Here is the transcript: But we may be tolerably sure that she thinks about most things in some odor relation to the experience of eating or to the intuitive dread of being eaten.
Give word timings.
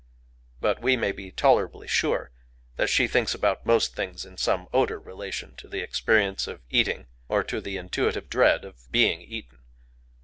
But 0.59 0.81
we 0.81 0.95
may 0.97 1.11
be 1.11 1.29
tolerably 1.29 1.87
sure 1.87 2.31
that 2.75 2.89
she 2.89 3.05
thinks 3.07 3.35
about 3.35 3.67
most 3.67 3.95
things 3.95 4.25
in 4.25 4.35
some 4.35 4.67
odor 4.73 4.99
relation 4.99 5.53
to 5.57 5.67
the 5.67 5.81
experience 5.83 6.47
of 6.47 6.63
eating 6.71 7.05
or 7.29 7.43
to 7.43 7.61
the 7.61 7.77
intuitive 7.77 8.27
dread 8.27 8.65
of 8.65 8.91
being 8.91 9.21
eaten. 9.21 9.59